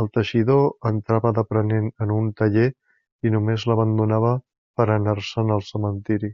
[0.00, 2.66] El teixidor entrava d'aprenent en un taller,
[3.30, 4.34] i només l'abandonava
[4.80, 6.22] per a anar-se'n al cementeri.